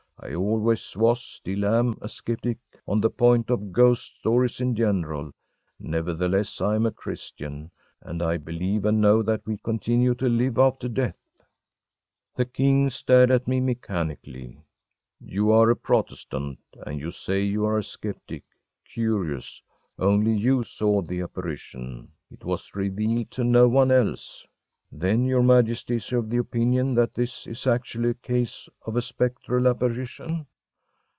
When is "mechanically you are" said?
13.61-15.71